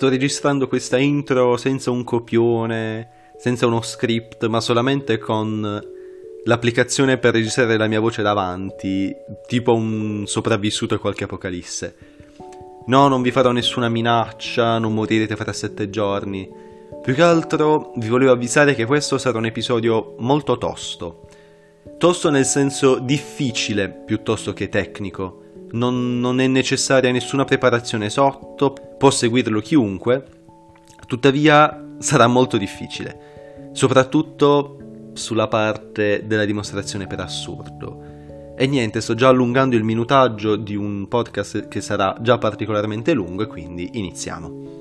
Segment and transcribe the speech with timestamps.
[0.00, 5.78] sto registrando questa intro senza un copione, senza uno script, ma solamente con
[6.44, 9.14] l'applicazione per registrare la mia voce davanti,
[9.46, 11.94] tipo un sopravvissuto a qualche apocalisse.
[12.86, 16.48] No, non vi farò nessuna minaccia, non morirete fra sette giorni.
[17.02, 21.26] Più che altro vi volevo avvisare che questo sarà un episodio molto tosto.
[21.98, 25.39] Tosto nel senso difficile piuttosto che tecnico.
[25.72, 30.24] Non, non è necessaria nessuna preparazione sotto, può seguirlo chiunque,
[31.06, 34.78] tuttavia sarà molto difficile, soprattutto
[35.12, 38.08] sulla parte della dimostrazione per assurdo.
[38.56, 43.42] E niente, sto già allungando il minutaggio di un podcast che sarà già particolarmente lungo
[43.42, 44.79] e quindi iniziamo.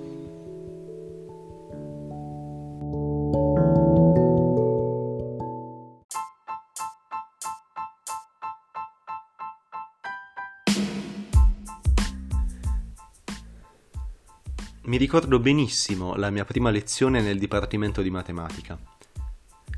[15.00, 18.78] Ricordo benissimo la mia prima lezione nel dipartimento di matematica.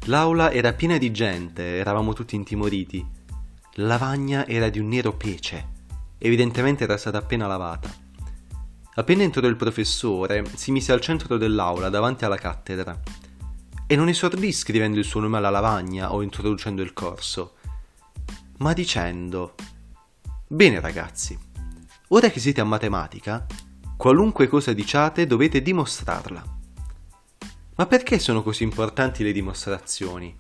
[0.06, 3.06] L'aula era piena di gente, eravamo tutti intimoriti.
[3.74, 5.68] La lavagna era di un nero pece,
[6.18, 7.88] evidentemente era stata appena lavata.
[8.96, 13.00] Appena entrò il professore, si mise al centro dell'aula davanti alla cattedra
[13.86, 17.58] e non esordì scrivendo il suo nome alla lavagna o introducendo il corso,
[18.58, 19.54] ma dicendo
[20.48, 21.38] Bene ragazzi,
[22.08, 23.46] ora che siete a matematica,
[24.02, 26.44] Qualunque cosa diciate dovete dimostrarla.
[27.76, 30.36] Ma perché sono così importanti le dimostrazioni?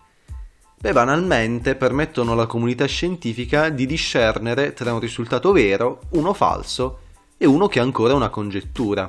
[0.80, 7.02] Beh, banalmente permettono alla comunità scientifica di discernere tra un risultato vero, uno falso
[7.38, 9.08] e uno che è ancora una congettura.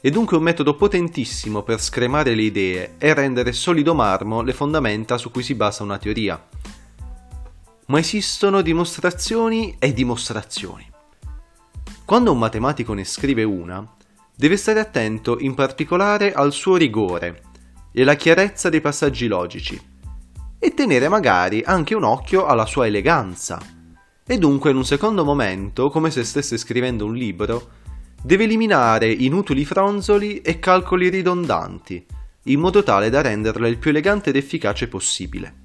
[0.00, 5.18] È dunque un metodo potentissimo per scremare le idee e rendere solido marmo le fondamenta
[5.18, 6.42] su cui si basa una teoria.
[7.88, 10.96] Ma esistono dimostrazioni e dimostrazioni.
[12.08, 13.86] Quando un matematico ne scrive una,
[14.34, 17.42] deve stare attento in particolare al suo rigore
[17.92, 19.78] e alla chiarezza dei passaggi logici
[20.58, 23.60] e tenere magari anche un occhio alla sua eleganza.
[24.26, 27.68] E dunque in un secondo momento, come se stesse scrivendo un libro,
[28.22, 32.06] deve eliminare inutili fronzoli e calcoli ridondanti,
[32.44, 35.56] in modo tale da renderla il più elegante ed efficace possibile.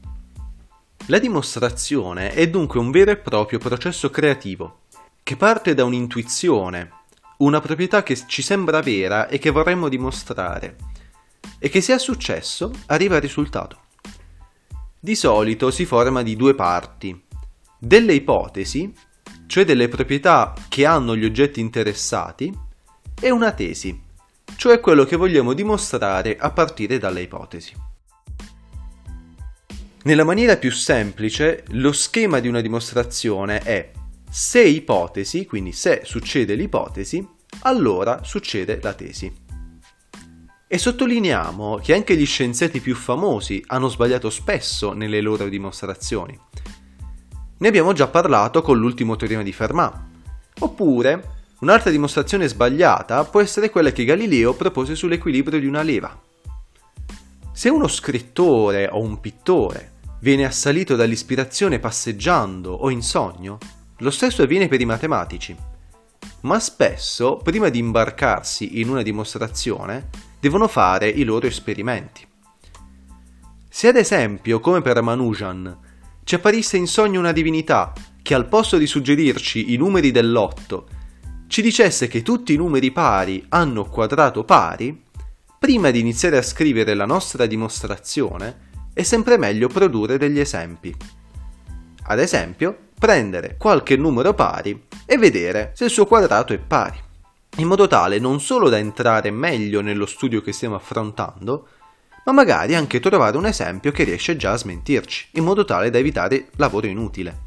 [1.06, 4.82] La dimostrazione è dunque un vero e proprio processo creativo
[5.24, 6.92] che parte da un'intuizione,
[7.38, 10.76] una proprietà che ci sembra vera e che vorremmo dimostrare,
[11.60, 13.80] e che se ha successo arriva al risultato.
[15.00, 17.24] Di solito si forma di due parti,
[17.80, 18.94] delle ipotesi,
[19.48, 22.54] cioè delle proprietà che hanno gli oggetti interessati,
[23.20, 23.98] e una tesi,
[24.58, 27.74] cioè quello che vogliamo dimostrare a partire dalle ipotesi.
[30.04, 33.92] Nella maniera più semplice, lo schema di una dimostrazione è
[34.36, 37.24] se ipotesi, quindi se succede l'ipotesi,
[37.62, 39.32] allora succede la tesi.
[40.68, 46.36] E sottolineiamo che anche gli scienziati più famosi hanno sbagliato spesso nelle loro dimostrazioni.
[47.60, 50.02] Ne abbiamo già parlato con l'ultimo teorema di Fermat.
[50.62, 56.20] Oppure, un'altra dimostrazione sbagliata può essere quella che Galileo propose sull'equilibrio di una leva.
[57.52, 63.60] Se uno scrittore o un pittore viene assalito dall'ispirazione passeggiando o in sogno,
[63.98, 65.56] lo stesso avviene per i matematici.
[66.42, 70.10] Ma spesso, prima di imbarcarsi in una dimostrazione,
[70.40, 72.26] devono fare i loro esperimenti.
[73.70, 75.78] Se ad esempio, come per Ramanujan,
[76.24, 80.88] ci apparisse in sogno una divinità che al posto di suggerirci i numeri dell'otto,
[81.48, 85.04] ci dicesse che tutti i numeri pari hanno quadrato pari,
[85.60, 90.96] prima di iniziare a scrivere la nostra dimostrazione, è sempre meglio produrre degli esempi.
[92.06, 96.98] Ad esempio, prendere qualche numero pari e vedere se il suo quadrato è pari,
[97.58, 101.68] in modo tale non solo da entrare meglio nello studio che stiamo affrontando,
[102.26, 105.98] ma magari anche trovare un esempio che riesce già a smentirci, in modo tale da
[105.98, 107.42] evitare lavoro inutile.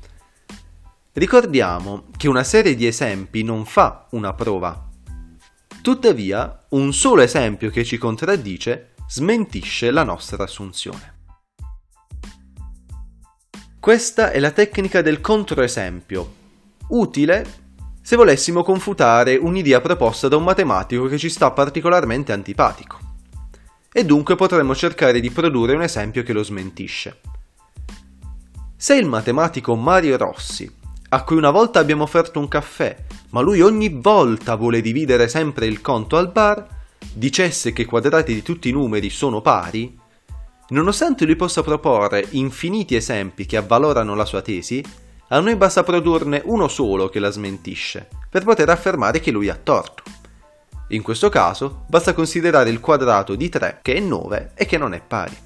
[1.12, 4.88] Ricordiamo che una serie di esempi non fa una prova.
[5.80, 11.15] Tuttavia, un solo esempio che ci contraddice smentisce la nostra assunzione.
[13.86, 16.32] Questa è la tecnica del controesempio,
[16.88, 17.46] utile
[18.02, 22.98] se volessimo confutare un'idea proposta da un matematico che ci sta particolarmente antipatico.
[23.92, 27.20] E dunque potremmo cercare di produrre un esempio che lo smentisce.
[28.76, 30.68] Se il matematico Mario Rossi,
[31.10, 32.96] a cui una volta abbiamo offerto un caffè,
[33.30, 36.66] ma lui ogni volta vuole dividere sempre il conto al bar,
[37.12, 39.96] dicesse che i quadrati di tutti i numeri sono pari,
[40.68, 44.84] Nonostante lui possa proporre infiniti esempi che avvalorano la sua tesi,
[45.28, 49.56] a noi basta produrne uno solo che la smentisce, per poter affermare che lui ha
[49.56, 50.02] torto.
[50.88, 54.94] In questo caso basta considerare il quadrato di 3 che è 9 e che non
[54.94, 55.36] è pari.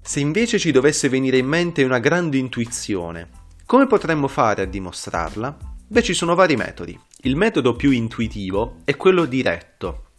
[0.00, 3.28] Se invece ci dovesse venire in mente una grande intuizione,
[3.64, 5.56] come potremmo fare a dimostrarla?
[5.86, 6.98] Beh, ci sono vari metodi.
[7.22, 10.11] Il metodo più intuitivo è quello diretto,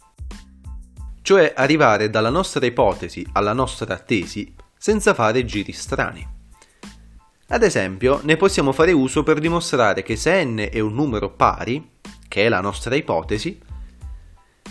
[1.24, 6.22] cioè arrivare dalla nostra ipotesi alla nostra tesi senza fare giri strani.
[7.48, 11.92] Ad esempio, ne possiamo fare uso per dimostrare che se n è un numero pari,
[12.28, 13.58] che è la nostra ipotesi,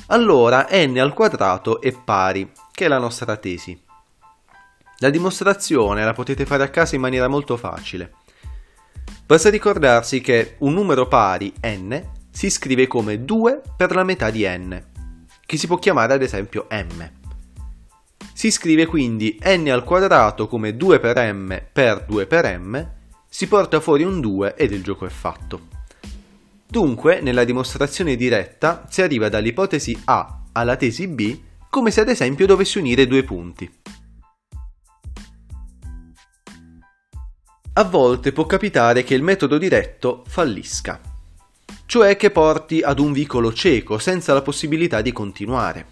[0.07, 3.81] allora n al quadrato è pari, che è la nostra tesi.
[5.00, 8.13] La dimostrazione la potete fare a casa in maniera molto facile.
[9.25, 14.45] Basta ricordarsi che un numero pari n si scrive come 2 per la metà di
[14.47, 14.91] n,
[15.53, 17.07] che si può chiamare ad esempio m.
[18.33, 22.89] Si scrive quindi n al quadrato come 2 per m per 2 per m,
[23.29, 25.67] si porta fuori un 2 ed il gioco è fatto.
[26.65, 31.39] Dunque, nella dimostrazione diretta si arriva dall'ipotesi A alla tesi B
[31.69, 33.71] come se ad esempio dovessi unire due punti.
[37.73, 41.00] A volte può capitare che il metodo diretto fallisca,
[41.93, 45.85] cioè che porti ad un vicolo cieco senza la possibilità di continuare.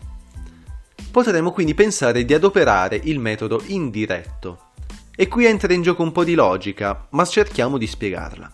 [1.12, 4.72] Potremmo quindi pensare di adoperare il metodo indiretto.
[5.16, 8.52] E qui entra in gioco un po' di logica, ma cerchiamo di spiegarla.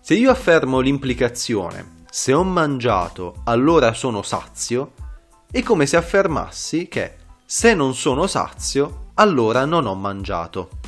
[0.00, 4.92] Se io affermo l'implicazione se ho mangiato allora sono sazio,
[5.50, 10.78] è come se affermassi che se non sono sazio allora non ho mangiato.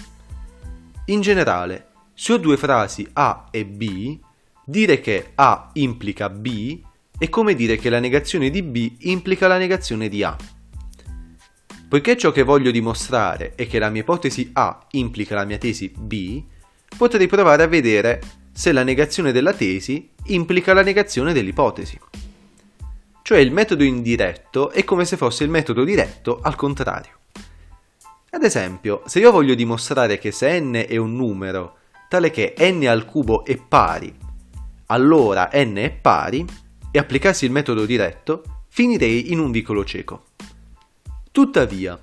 [1.06, 4.20] In generale, se ho due frasi A e B,
[4.64, 6.80] dire che A implica B
[7.18, 10.36] è come dire che la negazione di B implica la negazione di A.
[11.88, 15.92] Poiché ciò che voglio dimostrare è che la mia ipotesi A implica la mia tesi
[15.94, 16.42] B,
[16.96, 18.20] potrei provare a vedere
[18.52, 21.98] se la negazione della tesi implica la negazione dell'ipotesi.
[23.22, 27.18] Cioè il metodo indiretto è come se fosse il metodo diretto al contrario.
[28.30, 31.76] Ad esempio, se io voglio dimostrare che se n è un numero
[32.08, 34.14] tale che n al cubo è pari,
[34.92, 36.44] allora n è pari,
[36.90, 40.26] e applicassi il metodo diretto, finirei in un vicolo cieco.
[41.32, 41.98] Tuttavia,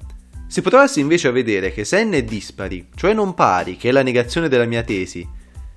[0.47, 3.91] se provassi invece a vedere che se n è dispari, cioè non pari, che è
[3.91, 5.27] la negazione della mia tesi,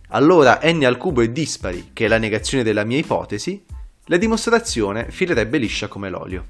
[0.09, 3.63] allora n al cubo è dispari, che è la negazione della mia ipotesi,
[4.07, 6.47] la dimostrazione filerebbe liscia come l'olio.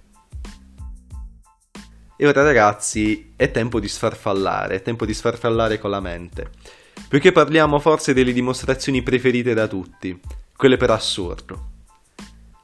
[2.16, 6.50] E ora ragazzi, è tempo di sfarfallare, è tempo di sfarfallare con la mente.
[7.08, 10.18] Perché parliamo forse delle dimostrazioni preferite da tutti,
[10.62, 11.70] quelle per assurdo.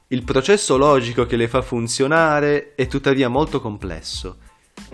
[0.07, 4.37] Il processo logico che le fa funzionare è tuttavia molto complesso,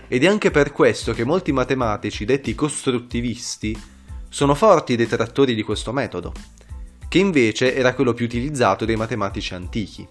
[0.08, 3.80] ed è anche per questo che molti matematici detti costruttivisti
[4.28, 6.34] sono forti detrattori di questo metodo,
[7.08, 10.08] che invece era quello più utilizzato dai matematici antichi.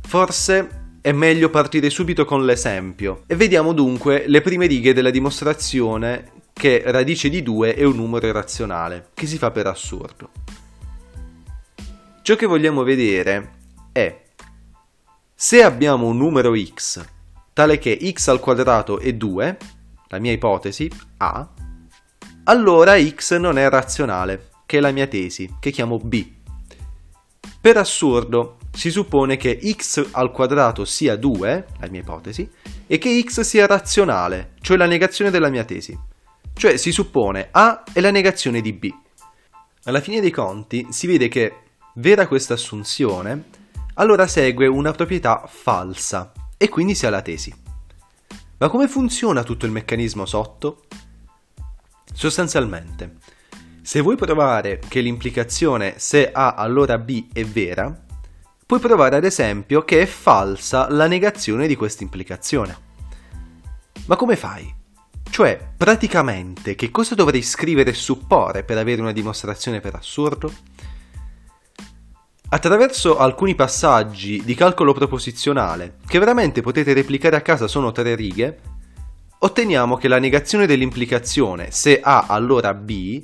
[0.00, 6.30] Forse è meglio partire subito con l'esempio e vediamo dunque le prime righe della dimostrazione
[6.54, 10.30] che radice di 2 è un numero irrazionale, che si fa per assurdo.
[12.22, 13.50] Ciò che vogliamo vedere
[13.90, 14.22] è
[15.34, 17.04] se abbiamo un numero x
[17.52, 19.58] tale che x al quadrato è 2,
[20.06, 21.48] la mia ipotesi A,
[22.44, 26.30] allora x non è razionale, che è la mia tesi, che chiamo B.
[27.60, 32.48] Per assurdo, si suppone che x al quadrato sia 2, la mia ipotesi,
[32.86, 35.98] e che x sia razionale, cioè la negazione della mia tesi.
[36.54, 38.88] Cioè si suppone A è la negazione di B.
[39.84, 41.61] Alla fine dei conti si vede che,
[41.94, 43.44] vera questa assunzione,
[43.94, 47.54] allora segue una proprietà falsa e quindi si ha la tesi.
[48.58, 50.84] Ma come funziona tutto il meccanismo sotto?
[52.14, 53.16] Sostanzialmente,
[53.82, 57.94] se vuoi provare che l'implicazione se A allora B è vera,
[58.64, 62.90] puoi provare ad esempio che è falsa la negazione di questa implicazione.
[64.06, 64.72] Ma come fai?
[65.28, 70.52] Cioè, praticamente, che cosa dovrei scrivere e supporre per avere una dimostrazione per assurdo?
[72.52, 78.58] Attraverso alcuni passaggi di calcolo proposizionale, che veramente potete replicare a casa sono tre righe,
[79.38, 83.22] otteniamo che la negazione dell'implicazione se A allora B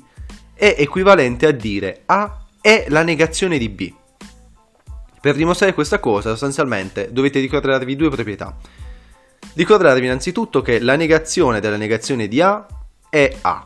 [0.55, 3.93] è equivalente a dire A è la negazione di B.
[5.21, 8.57] Per dimostrare questa cosa, sostanzialmente, dovete ricordarvi due proprietà.
[9.53, 12.65] Ricordarvi innanzitutto che la negazione della negazione di A
[13.11, 13.63] è A.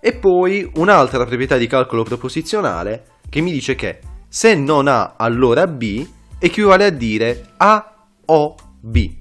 [0.00, 5.66] E poi un'altra proprietà di calcolo proposizionale che mi dice che se non A allora
[5.66, 6.06] B
[6.38, 9.16] equivale a dire A o B.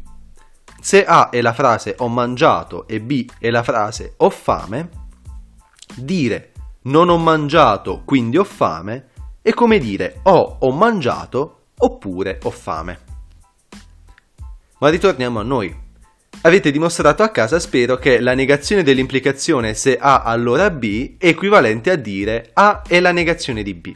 [0.82, 4.90] Se A è la frase ho mangiato e B è la frase ho fame,
[5.96, 6.52] dire
[6.82, 9.10] non ho mangiato quindi ho fame
[9.42, 13.00] è come dire ho ho mangiato oppure ho fame.
[14.80, 15.88] Ma ritorniamo a noi.
[16.42, 21.92] Avete dimostrato a casa, spero, che la negazione dell'implicazione se A allora B è equivalente
[21.92, 23.94] a dire A è la negazione di B.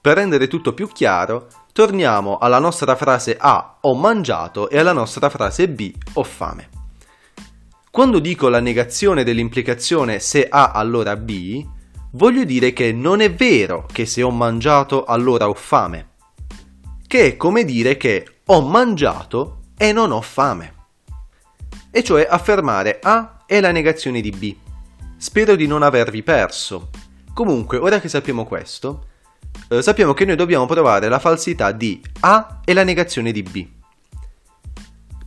[0.00, 5.28] Per rendere tutto più chiaro, torniamo alla nostra frase A ho mangiato e alla nostra
[5.28, 6.68] frase B ho fame.
[7.92, 11.64] Quando dico la negazione dell'implicazione se A allora B,
[12.12, 16.08] voglio dire che non è vero che se ho mangiato allora ho fame,
[17.06, 20.77] che è come dire che ho mangiato e non ho fame
[21.90, 24.54] e cioè affermare A è la negazione di B.
[25.16, 26.90] Spero di non avervi perso.
[27.34, 29.06] Comunque, ora che sappiamo questo,
[29.68, 33.66] eh, sappiamo che noi dobbiamo provare la falsità di A è la negazione di B.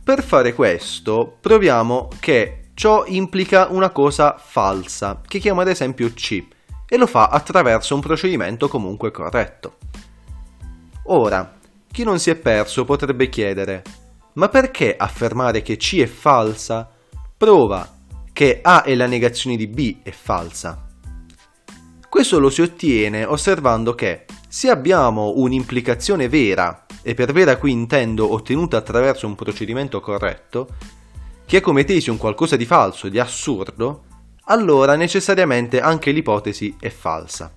[0.04, 6.44] Per fare questo, proviamo che ciò implica una cosa falsa, che chiamo ad esempio C,
[6.88, 9.78] e lo fa attraverso un procedimento comunque corretto.
[11.04, 11.58] Ora,
[11.90, 13.82] chi non si è perso potrebbe chiedere,
[14.34, 16.88] ma perché affermare che C è falsa
[17.36, 17.88] prova
[18.32, 20.86] che A è la negazione di B è falsa?
[22.08, 28.32] Questo lo si ottiene osservando che se abbiamo un'implicazione vera, e per vera qui intendo
[28.32, 30.68] ottenuta attraverso un procedimento corretto,
[31.46, 34.04] che è come tesi un qualcosa di falso, di assurdo,
[34.44, 37.50] allora necessariamente anche l'ipotesi è falsa.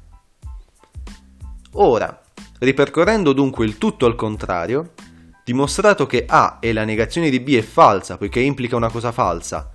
[1.74, 2.22] Ora,
[2.60, 4.94] ripercorrendo dunque il tutto al contrario,
[5.46, 9.70] dimostrato che A e la negazione di B è falsa poiché implica una cosa falsa,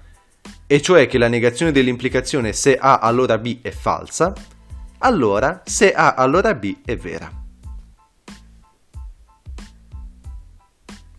[0.66, 4.32] e cioè che la negazione dell'implicazione se A allora B è falsa,
[4.98, 7.38] allora se A allora B è vera.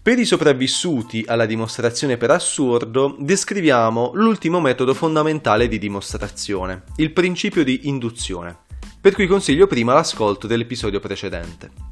[0.03, 7.63] Per i sopravvissuti alla dimostrazione per assurdo, descriviamo l'ultimo metodo fondamentale di dimostrazione, il principio
[7.63, 8.58] di induzione,
[9.00, 11.90] per cui consiglio prima l'ascolto dell'episodio precedente.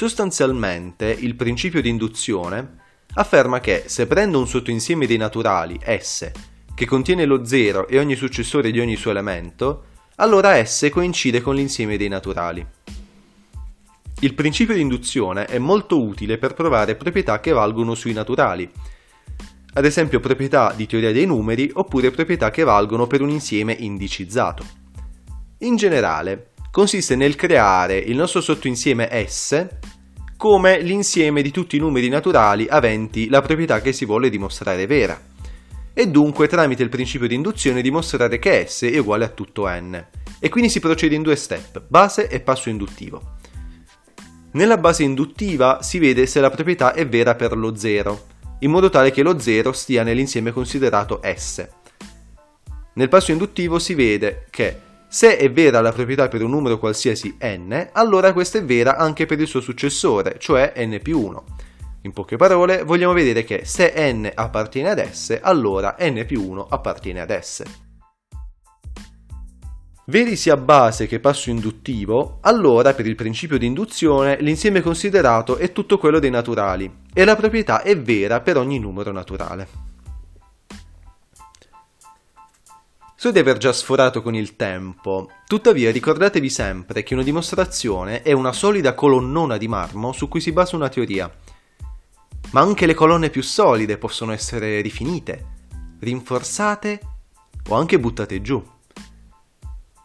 [0.00, 2.78] Sostanzialmente, il principio di induzione
[3.16, 6.30] afferma che se prendo un sottoinsieme dei naturali S
[6.74, 11.54] che contiene lo 0 e ogni successore di ogni suo elemento, allora S coincide con
[11.54, 12.66] l'insieme dei naturali.
[14.20, 18.72] Il principio di induzione è molto utile per provare proprietà che valgono sui naturali,
[19.74, 24.64] ad esempio proprietà di teoria dei numeri oppure proprietà che valgono per un insieme indicizzato.
[25.58, 29.68] In generale, consiste nel creare il nostro sottoinsieme S
[30.40, 35.20] come l'insieme di tutti i numeri naturali aventi la proprietà che si vuole dimostrare vera,
[35.92, 40.02] e dunque tramite il principio di induzione dimostrare che S è uguale a tutto n.
[40.38, 43.34] E quindi si procede in due step, base e passo induttivo.
[44.52, 48.26] Nella base induttiva si vede se la proprietà è vera per lo 0,
[48.60, 51.68] in modo tale che lo 0 stia nell'insieme considerato S.
[52.94, 57.36] Nel passo induttivo si vede che se è vera la proprietà per un numero qualsiasi
[57.40, 61.44] n, allora questa è vera anche per il suo successore, cioè n più 1.
[62.02, 66.64] In poche parole, vogliamo vedere che se n appartiene ad S, allora n più 1
[66.70, 67.64] appartiene ad S.
[70.06, 75.72] Veri sia base che passo induttivo, allora per il principio di induzione l'insieme considerato è
[75.72, 79.89] tutto quello dei naturali e la proprietà è vera per ogni numero naturale.
[83.20, 88.32] So di aver già sforato con il tempo, tuttavia ricordatevi sempre che una dimostrazione è
[88.32, 91.30] una solida colonnona di marmo su cui si basa una teoria.
[92.52, 95.44] Ma anche le colonne più solide possono essere rifinite,
[96.00, 97.00] rinforzate
[97.68, 98.66] o anche buttate giù.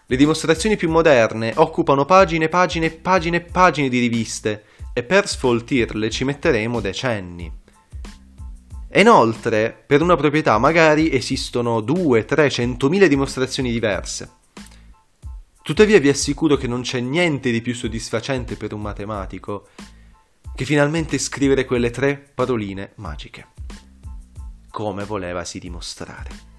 [0.07, 6.10] Le dimostrazioni più moderne occupano pagine, pagine, pagine e pagine di riviste e per sfoltirle
[6.10, 7.63] ci metteremo decenni.
[8.95, 14.29] E inoltre, per una proprietà magari esistono 2, 3, 100.000 dimostrazioni diverse.
[15.61, 19.67] Tuttavia vi assicuro che non c'è niente di più soddisfacente per un matematico
[20.55, 23.47] che finalmente scrivere quelle tre paroline magiche.
[24.71, 26.54] Come volevasi dimostrare.